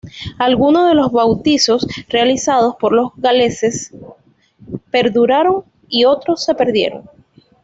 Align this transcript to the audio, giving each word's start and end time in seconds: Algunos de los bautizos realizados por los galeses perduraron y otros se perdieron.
Algunos 0.39 0.89
de 0.89 0.95
los 0.95 1.11
bautizos 1.11 1.85
realizados 2.09 2.75
por 2.77 2.91
los 2.91 3.11
galeses 3.17 3.93
perduraron 4.89 5.63
y 5.89 6.05
otros 6.05 6.43
se 6.43 6.55
perdieron. 6.55 7.07